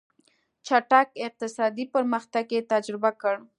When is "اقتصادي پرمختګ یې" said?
1.25-2.61